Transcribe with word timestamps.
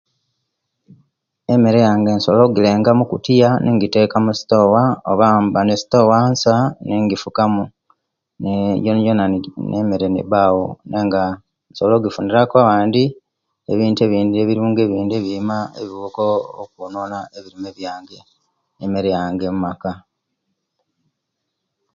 Emeryange 1.53 2.11
nsobola 2.13 2.43
ogirenga 2.45 2.89
omukotiya 2.91 3.49
nijiteka 3.63 4.15
omusitoowa 4.19 4.81
oba 5.11 5.25
mba 5.43 5.59
ne 5.63 5.75
sitoowa 5.81 6.17
ensa 6.27 6.53
ninjifukanu 6.85 7.61
jojona, 8.83 9.23
emere 9.79 10.07
nebaawo 10.09 10.65
ne 10.89 10.99
nga 11.05 11.23
nsobowola 11.69 11.95
okugifuniraku 11.97 12.55
owandi 12.61 13.03
ebintu 13.71 13.99
ebindi 14.03 14.35
ebiruga 14.39 14.79
ebindi 14.83 15.13
ebiima 15.17 15.57
ebiwuuka 15.79 16.21
okwonona 16.61 17.19
ebirime 17.37 17.69
byange, 17.77 18.17
emere 18.83 19.09
yange 19.17 19.45
om'maka. 19.51 19.91